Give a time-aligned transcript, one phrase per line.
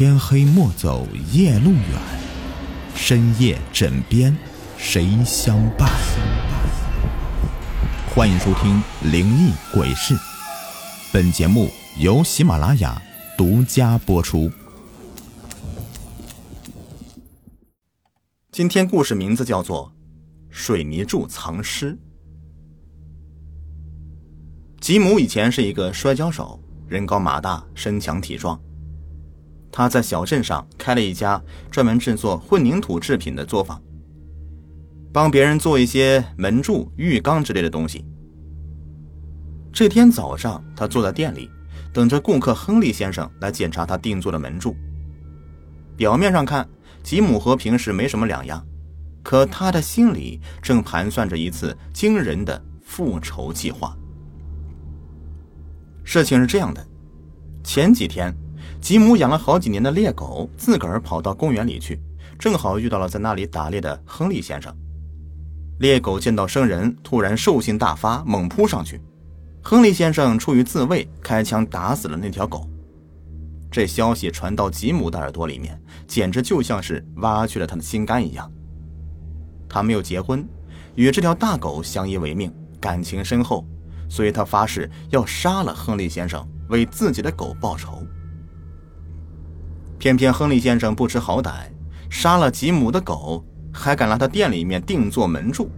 [0.00, 2.00] 天黑莫走夜路远，
[2.94, 4.34] 深夜枕边
[4.78, 5.90] 谁相伴？
[8.08, 8.82] 欢迎收听
[9.12, 10.14] 《灵异鬼事》，
[11.12, 11.68] 本节目
[11.98, 12.98] 由喜马拉雅
[13.36, 14.50] 独家播出。
[18.50, 19.86] 今天故事名字叫做
[20.48, 21.92] 《水泥柱藏尸》。
[24.80, 26.58] 吉姆以前是一个摔跤手，
[26.88, 28.58] 人高马大，身强体壮。
[29.72, 33.80] 他在小镇上开了一家专门制作混凝土制品的作坊，
[35.12, 38.04] 帮别人做一些门柱、浴缸之类的东西。
[39.72, 41.48] 这天早上，他坐在店里，
[41.92, 44.74] 等着顾客亨利先生来检查他定做的门柱。
[45.96, 46.68] 表面上看，
[47.02, 48.66] 吉姆和平时没什么两样，
[49.22, 53.96] 可他的心里正盘算着一次惊人的复仇计划。
[56.02, 56.84] 事情是这样的，
[57.62, 58.34] 前几天。
[58.80, 62.00] 吉姆养了好几年的猎狗，自个儿跑到公园里去，
[62.38, 64.74] 正好遇到了在那里打猎的亨利先生。
[65.78, 69.00] 猎狗见到生人，突然兽性大发，猛扑上去。
[69.62, 72.66] 亨利先生出于自卫，开枪打死了那条狗。
[73.70, 78.50] 这消息传到吉姆的耳朵里面，简直就像是挖去了他的心肝一样。
[79.68, 80.44] 他没有结婚，
[80.96, 83.64] 与这条大狗相依为命，感情深厚，
[84.08, 88.02] 所以他发誓要杀了亨利先生，为自己的狗报仇。
[90.00, 91.66] 偏偏亨利先生不知好歹，
[92.08, 95.70] 杀了吉姆的狗，还敢来他店里面定做门柱，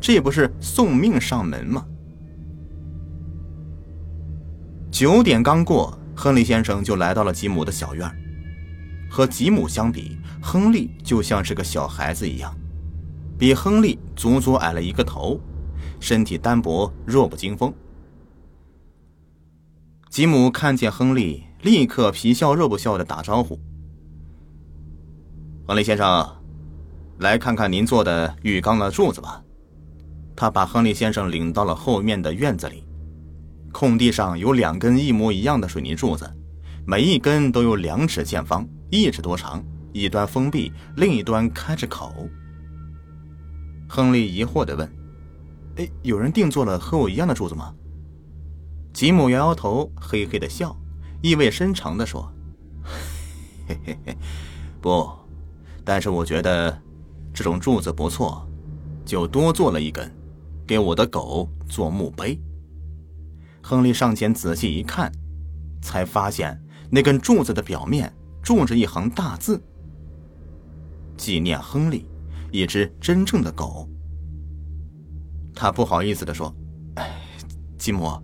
[0.00, 1.84] 这不是送命上门吗？
[4.90, 8.10] 九点刚过，亨利先生就来到了吉姆的小院。
[9.10, 12.56] 和吉姆相比，亨利就像是个小孩子一样，
[13.36, 15.38] 比亨利足足矮了一个头，
[16.00, 17.70] 身体单薄，弱不禁风。
[20.08, 21.42] 吉姆看见亨利。
[21.62, 23.58] 立刻皮笑肉不笑的打招呼
[25.66, 26.28] ：“亨利先生，
[27.18, 29.42] 来看看您做的浴缸的柱子吧。”
[30.36, 32.84] 他把亨利先生领到了后面的院子里，
[33.72, 36.30] 空地上有两根一模一样的水泥柱子，
[36.86, 39.64] 每一根都有两尺见方，一尺多长，
[39.94, 42.28] 一端封闭，另一端开着口。
[43.88, 44.86] 亨利疑惑的问
[45.76, 47.74] ：“哎，有人定做了和我一样的柱子吗？”
[48.92, 50.76] 吉姆摇摇头，嘿嘿的笑。
[51.22, 52.32] 意味深长的说
[53.66, 54.16] ：“嘿嘿嘿，
[54.80, 55.10] 不，
[55.84, 56.80] 但是我觉得
[57.34, 58.46] 这种柱子不错，
[59.04, 60.14] 就多做了一根，
[60.66, 62.40] 给我的狗做墓碑。”
[63.62, 65.10] 亨利上前仔细一看，
[65.82, 68.12] 才发现那根柱子的表面
[68.42, 69.60] 种着一行大字
[71.16, 72.06] ：“纪念亨利，
[72.52, 73.88] 一只真正的狗。”
[75.52, 76.54] 他不好意思的说
[76.94, 77.10] ：“哎，
[77.78, 78.22] 吉姆。”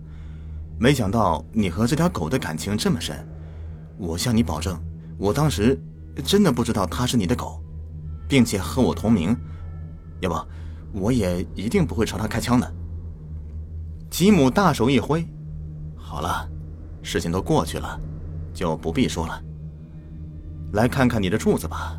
[0.83, 3.25] 没想到你和这条狗的感情这么深，
[3.97, 4.77] 我向你保证，
[5.17, 5.81] 我当时
[6.25, 7.63] 真的不知道它是你的狗，
[8.27, 9.33] 并且和我同名，
[10.19, 10.35] 要不
[10.91, 12.69] 我也一定不会朝它开枪的。
[14.09, 15.25] 吉姆大手一挥，
[15.95, 16.45] 好了，
[17.01, 17.97] 事情都过去了，
[18.53, 19.41] 就不必说了。
[20.73, 21.97] 来看看你的柱子吧。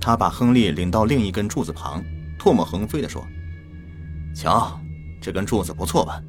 [0.00, 2.02] 他把亨利领到另一根柱子旁，
[2.36, 3.24] 唾沫横飞地说
[4.34, 4.76] ：“瞧，
[5.20, 6.20] 这根柱子不错吧？”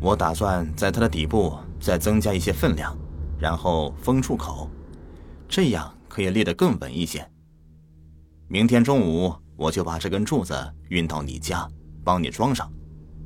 [0.00, 2.96] 我打算在它的底部再增加一些分量，
[3.38, 4.70] 然后封住口，
[5.48, 7.26] 这样可以立得更稳一些。
[8.48, 10.54] 明天中午我就把这根柱子
[10.88, 11.66] 运到你家，
[12.04, 12.70] 帮你装上。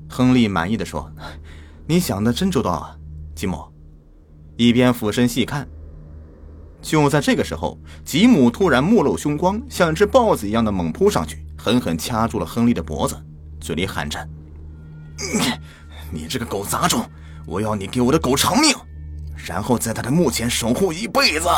[0.09, 1.13] 亨利满意的说
[1.87, 2.97] ：“你想的真周到啊，
[3.35, 3.63] 吉姆。”
[4.57, 5.69] 一边俯身细看，
[6.81, 13.17] 就在这个时候，吉姆突然目露凶光，像只豹子一样的猛扑上去，狠狠掐住了亨利的脖子，
[13.61, 14.29] 嘴里喊着。
[16.11, 17.05] 你这个狗杂种！
[17.47, 18.77] 我要你给我的狗偿命，
[19.35, 21.49] 然后在他的墓前守护一辈子。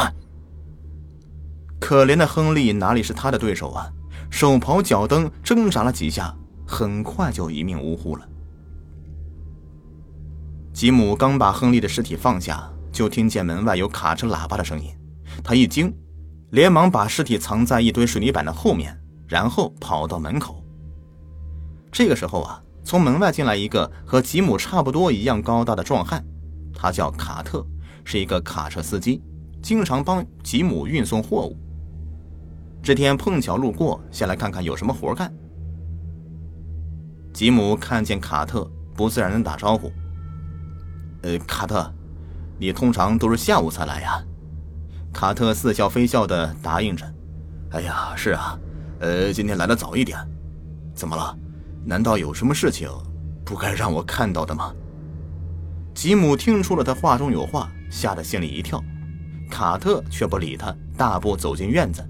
[1.81, 3.91] 可怜的亨利哪里是他的对手啊？
[4.31, 6.33] 手刨脚蹬，挣扎了几下，
[6.65, 8.29] 很快就一命呜呼了。
[10.73, 14.95] 吉姆刚把亨利的尸体放下，就听见门外有卡车喇叭的声音，
[15.43, 15.93] 他一惊，
[16.51, 18.97] 连忙把尸体藏在一堆水泥板的后面，
[19.27, 20.65] 然后跑到门口。
[21.91, 22.63] 这个时候啊。
[22.83, 26.25] 从门外进来一个和吉姆差不多一样高大的壮汉，
[26.75, 27.65] 他叫卡特，
[28.05, 29.23] 是一个卡车司机，
[29.63, 31.57] 经常帮吉姆运送货物。
[32.83, 35.33] 这天碰巧路过，下来看看有什么活干。
[37.33, 39.93] 吉姆看见卡特，不自然的打招呼
[41.23, 41.93] ：“呃，卡特，
[42.59, 44.25] 你通常都是下午才来呀？”
[45.13, 47.05] 卡特似笑非笑的答应着
[47.73, 48.59] ：“哎呀，是啊，
[49.01, 50.19] 呃，今天来的早一点，
[50.95, 51.37] 怎么了？”
[51.85, 52.89] 难道有什么事情
[53.45, 54.75] 不该让我看到的吗？
[55.95, 58.83] 吉姆听出了他话中有话，吓得心里一跳，
[59.51, 62.03] 卡特却不理他，大步走进院子，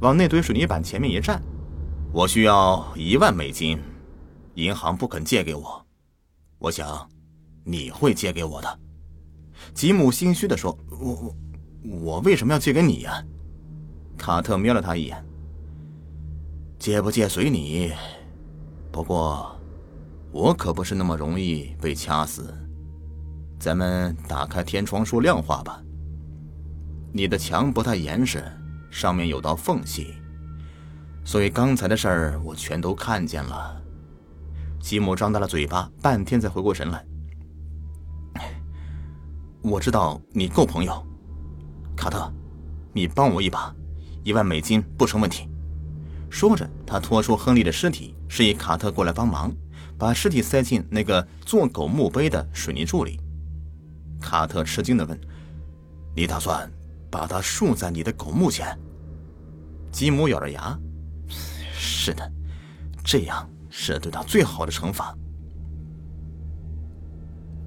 [0.00, 1.42] 往那堆水泥板前面一站。
[2.12, 3.78] 我需要一万美金，
[4.54, 5.86] 银行不肯借给我，
[6.58, 7.08] 我想
[7.64, 8.78] 你会借给我的。
[9.74, 11.36] 吉姆心虚地说：“我我
[11.82, 13.22] 我为什么要借给你呀？”
[14.16, 15.22] 卡特瞄了他一眼
[16.78, 17.92] ：“借不借随你，
[18.98, 19.56] 不过
[20.32, 22.52] 我可不是那么容易被掐死。
[23.56, 25.80] 咱们打开天窗说亮话吧。
[27.12, 28.42] 你的墙不太严实，
[28.90, 30.14] 上面有道缝隙。”
[31.24, 33.80] 所以刚才的事儿我全都看见了。
[34.80, 37.06] 吉姆张大了嘴巴，半天才回过神来。
[39.62, 41.06] 我知道你够朋友，
[41.96, 42.28] 卡特，
[42.92, 43.72] 你帮我一把，
[44.24, 45.47] 一万美金不成问题。
[46.30, 49.54] 说着，他拖出亨利的尸体，示意卡特过来帮忙，
[49.96, 53.18] 把尸体塞进那个做狗墓碑的水泥柱里。
[54.20, 55.18] 卡特吃惊的问
[56.14, 56.70] ：“你打算
[57.10, 58.78] 把它竖在你的狗墓前？”
[59.90, 60.78] 吉姆咬着牙。
[61.72, 62.32] 是的，
[63.04, 65.16] 这样是对他最好的惩罚。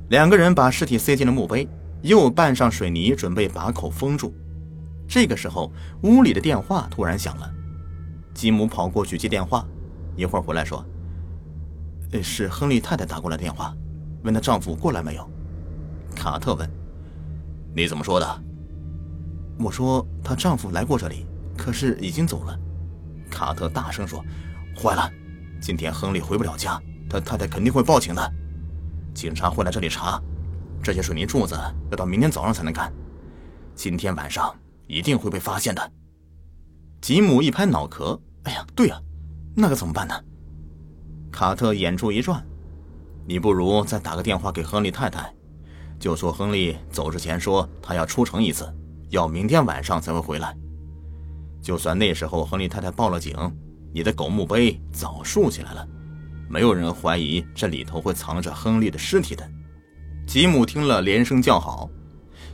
[0.10, 1.68] 两个人把尸体塞进了墓碑，
[2.02, 4.34] 又拌上水泥，准备把口封住。
[5.08, 5.72] 这个时候，
[6.04, 7.54] 屋里的电话突然响了。
[8.34, 9.66] 吉姆跑过去接电话，
[10.16, 10.84] 一会儿回来说
[12.24, 13.76] ：“是亨利太太打过来电话，
[14.24, 15.30] 问她丈夫过来没有。”
[16.16, 16.70] 卡特问
[17.76, 18.44] ：“你怎么说的？”
[19.60, 21.26] 我说：“她丈夫来过这里，
[21.58, 22.58] 可是已经走了。”
[23.30, 24.24] 卡特大声说
[24.76, 25.10] ：“坏了，
[25.62, 28.34] 今天亨利回不了家，他太太肯定会报警的。
[29.14, 30.22] 警察会来这里查，
[30.82, 31.56] 这些水泥柱子
[31.92, 32.92] 要到明天早上才能干，
[33.76, 34.54] 今天晚上
[34.88, 35.92] 一定会被发现的。”
[37.02, 39.02] 吉姆一拍脑壳：“哎呀，对呀，
[39.56, 40.14] 那可怎么办呢？”
[41.34, 42.46] 卡特眼珠一转
[43.26, 45.34] ：“你不如再打个电话给亨利太太，
[46.00, 48.72] 就说亨利走之前说他要出城一次，
[49.10, 50.56] 要明天晚上才会回来。”
[51.60, 53.36] 就算那时候亨利太太报了警，
[53.92, 55.88] 你的狗墓碑早竖起来了，
[56.48, 59.48] 没有人怀疑这里头会藏着亨利的尸体的。
[60.28, 61.90] 吉姆听了连声叫好，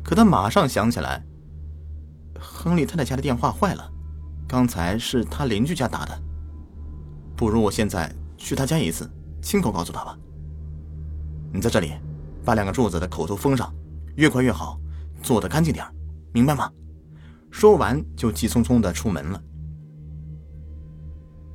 [0.04, 1.22] 可他马上想起来，
[2.40, 3.92] 亨利太太家的电话坏了，
[4.48, 6.18] 刚才是他邻居家打的，
[7.36, 9.10] 不如我现在去他家一次，
[9.42, 10.18] 亲口告诉他吧。
[11.52, 11.92] 你在这里，
[12.46, 13.74] 把两个柱子的口都封上，
[14.16, 14.80] 越快越好，
[15.22, 15.86] 做的干净点
[16.32, 16.72] 明白吗？
[17.52, 19.42] 说完，就急匆匆的出门了。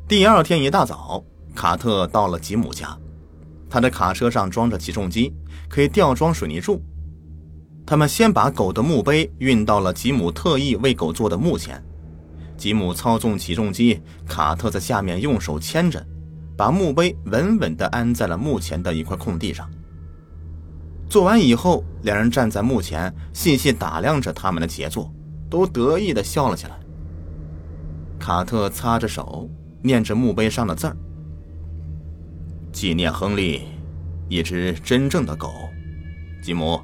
[0.06, 1.24] 第二天一大早，
[1.54, 2.98] 卡特到了吉姆家，
[3.70, 5.32] 他的卡车上装着起重机，
[5.68, 6.82] 可以吊装水泥柱。
[7.86, 11.82] 他们先把狗的墓碑运到了吉姆特意为狗做的墓前，
[12.62, 16.00] 吉姆操纵起重机，卡特在下面用手牵着，
[16.56, 19.68] 把墓碑稳稳地安在了墓前的一块空地上。
[21.08, 25.12] 做完以后，两人站在墓前，细细打量着他们的杰作。
[25.50, 26.78] 都得意的笑了起来。
[28.16, 29.50] 卡特擦着手，
[29.82, 30.96] 念着墓碑上的字儿
[32.70, 33.62] ：“纪念亨利，
[34.28, 35.52] 一只真正的狗。”
[36.40, 36.80] 吉姆，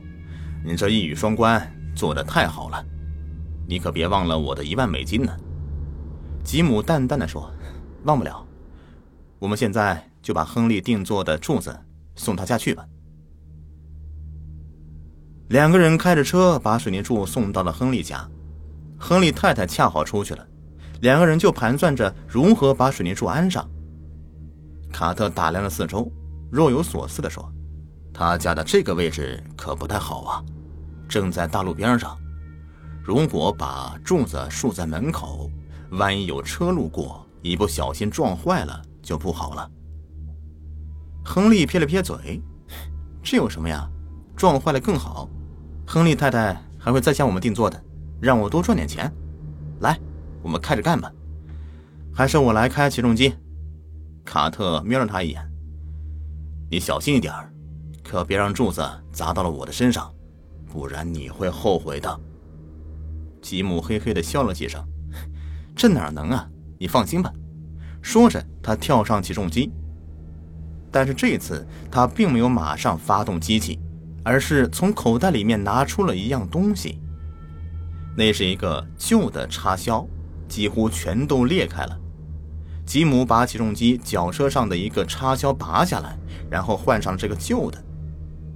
[0.64, 2.84] 你这一语双关做的太好了，
[3.68, 5.32] 你可别忘了我的一万美金呢。
[6.44, 7.52] 吉姆淡淡的说
[8.04, 8.44] ：“忘不了。
[9.38, 11.78] 我们现在就把亨利定做的柱子
[12.16, 12.86] 送他家去吧。”
[15.48, 18.28] 两个人开着车把水泥柱送到了亨利家。
[18.98, 20.44] 亨利太太恰好出去了，
[21.02, 23.64] 两个人就盘算着如何把水泥柱安上。
[24.92, 26.10] 卡特打量了四周，
[26.50, 27.48] 若有所思地说
[28.12, 30.42] ：“他家的这个位置可不太好啊，
[31.08, 32.18] 正在大路边上。
[33.04, 35.48] 如果把柱子竖在门口，
[35.90, 39.70] 万一有车路过，一不小心撞坏了就不好了。”
[41.24, 42.42] 亨利撇了撇嘴
[43.22, 43.88] ：“这有什么呀？
[44.36, 45.28] 撞坏了更好。
[45.86, 47.82] 亨利太太还会再向我们定做的。”
[48.20, 49.08] 让我多赚点钱，
[49.78, 49.96] 来，
[50.42, 51.08] 我们开着干吧。
[52.12, 53.32] 还是我来开起重机。
[54.24, 55.48] 卡特瞄了他一眼。
[56.68, 57.32] 你小心一点
[58.02, 60.12] 可别让柱子砸到了我的身上，
[60.66, 62.20] 不然你会后悔的。
[63.40, 64.84] 吉姆嘿嘿的笑了几声。
[65.78, 66.44] 这哪能啊？
[66.76, 67.32] 你放心吧。
[68.02, 69.70] 说着，他跳上起重机。
[70.90, 73.78] 但是这次他并没有马上发动机器，
[74.24, 76.98] 而是从口袋里面拿出了一样东西。
[78.16, 80.04] 那是一个旧的插销，
[80.48, 81.96] 几乎全都裂开了。
[82.84, 86.18] 吉姆把起重机脚车上的一个插销拔下来，
[86.50, 87.80] 然后换上这个旧的。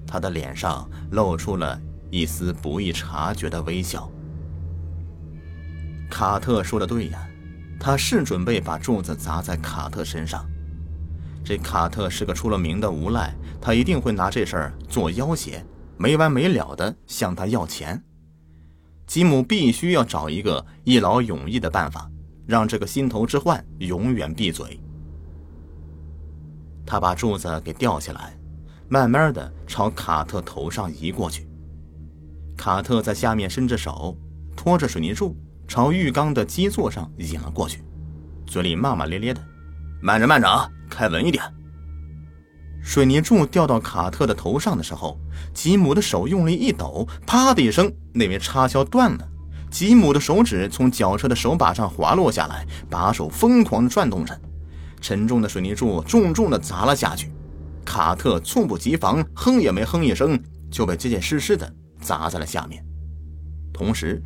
[0.08, 4.10] 他的脸上露出了一丝不易察觉的微笑。
[6.12, 7.26] 卡特说的对呀，
[7.80, 10.46] 他是准备把柱子砸在卡特身上。
[11.42, 15.64] 这卡特是个出了名的无赖，他一定会拿这事儿做要挟，
[15.96, 18.00] 没完没了的向他要钱。
[19.06, 22.10] 吉姆必须要找一个一劳永逸的办法，
[22.46, 24.78] 让这个心头之患永远闭嘴。
[26.84, 28.38] 他把柱子给吊起来，
[28.86, 31.48] 慢慢的朝卡特头上移过去。
[32.54, 34.14] 卡特在下面伸着手，
[34.54, 35.34] 拖着水泥柱
[35.72, 37.82] 朝浴缸的基座上引了过去，
[38.46, 39.40] 嘴里骂骂咧咧的
[40.02, 41.42] ：“慢着，慢着啊，开稳一点。”
[42.84, 45.18] 水泥柱掉到卡特的头上的时候，
[45.54, 49.26] 吉姆的手用力一抖，啪的一声，那枚插销断了。
[49.70, 54.38] 吉姆的手指从绞车的手把上滑落下来，把手疯狂的转动着，
[55.00, 57.32] 沉重的水泥柱重重的砸了下去。
[57.82, 60.38] 卡特猝不及防，哼也没哼一声，
[60.70, 62.84] 就被结结实实的砸在了下面。
[63.72, 64.22] 同时，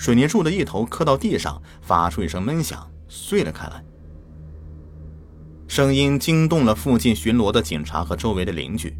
[0.00, 3.84] 水泥柱的一头磕到地上，发出一声闷响，碎了开来。
[5.68, 8.96] 声音惊动了附近巡逻的警察和周围的邻居，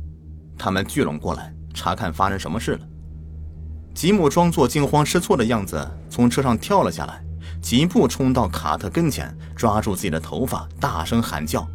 [0.58, 2.80] 他们聚拢过来查看发生什么事了。
[3.94, 7.24] 吉姆装作惊慌失措的样子，从车上跳了下来，
[7.62, 11.66] 疾步冲到卡特跟前，抓住自己的头发，大声喊叫。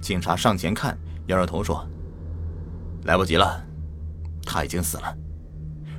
[0.00, 1.84] 警察上前看，摇摇头说
[3.06, 3.60] ：“来不及了，
[4.46, 5.12] 他已经死了。”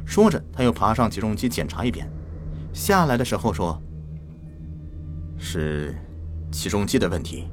[0.07, 2.09] 说着，他又爬上起重机检查一遍，
[2.73, 3.81] 下来的时候说
[5.39, 5.95] ：“是
[6.51, 7.47] 起重机的问题。”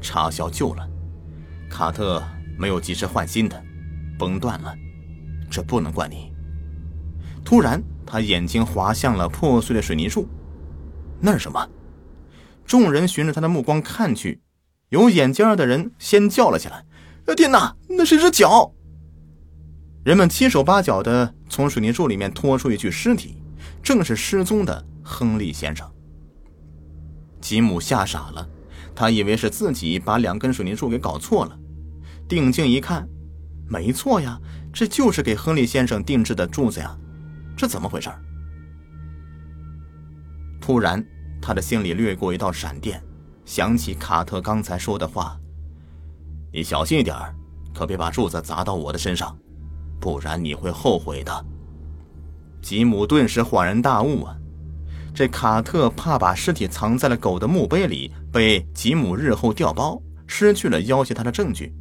[0.00, 0.84] 插销旧了，
[1.70, 2.20] 卡特
[2.58, 3.62] 没有及时换新的，
[4.18, 4.74] 崩断了。
[5.48, 6.32] 这不能怪你。
[7.44, 10.26] 突然，他眼睛滑向了破碎的水泥柱，
[11.20, 11.68] 那是什么？
[12.64, 14.40] 众人循着他的目光看去，
[14.88, 16.84] 有眼尖的人先叫了起来
[17.36, 18.72] ：“天哪，那是一只脚！”
[20.04, 23.41] 人们七手八脚的从水泥柱里面拖出一具尸体，
[23.82, 25.90] 正是失踪的亨利先生。
[27.40, 28.48] 吉姆吓傻了。
[28.94, 31.58] 他以为是自己把两根水泥柱给搞错了，
[32.28, 33.08] 定睛一看，
[33.66, 34.38] 没错呀，
[34.70, 36.94] 这就是给亨利先生定制的柱子呀，
[37.56, 38.10] 这怎么回事？
[40.60, 41.02] 突然，
[41.40, 43.02] 他的心里掠过一道闪电，
[43.46, 45.40] 想起卡特刚才说的话
[46.52, 47.16] ：“你小心一点
[47.74, 49.34] 可别把柱子砸到我的身上，
[49.98, 51.44] 不然你会后悔的。”
[52.62, 54.36] 吉姆顿时恍然大悟啊。
[55.14, 61.74] 这卡特怕把尸体藏在了狗的墓碑里，被吉姆日后调包，失去了要挟他的证据，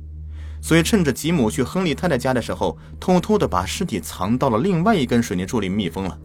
[0.61, 6.19] 所以趁着吉姆去亨利太太家的时候，偷偷的把尸体藏到了另外一根水泥柱里密封了。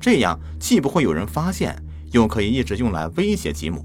[0.00, 1.80] 这样既不会有人发现，
[2.10, 3.84] 又可以一直用来威胁吉姆。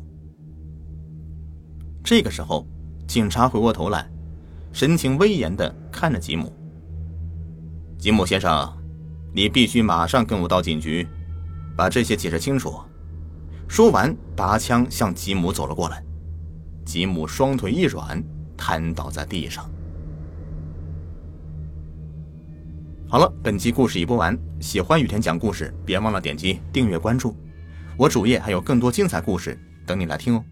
[2.03, 2.65] 这个时候，
[3.07, 4.09] 警察回过头来，
[4.73, 6.51] 神情威严的看着吉姆
[7.99, 8.75] ：“吉姆先生，
[9.33, 11.07] 你必须马上跟我到警局。”
[11.77, 12.73] 把这些解释清楚。
[13.67, 16.03] 说完，拔枪向吉姆走了过来。
[16.83, 18.23] 吉姆双腿一软，
[18.57, 19.69] 瘫倒在地上。
[23.07, 24.35] 好了，本期故事已播完。
[24.59, 27.37] 喜欢雨田讲故事，别忘了点击订阅关注。
[27.95, 29.55] 我主页还有更多精彩故事
[29.85, 30.43] 等你来听哦。